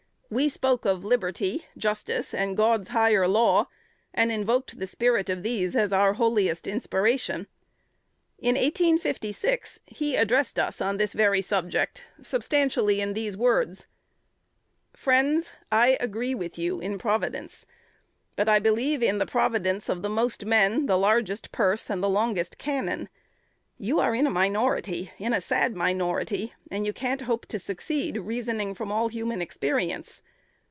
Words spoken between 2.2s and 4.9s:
and God's higher law, and invoked the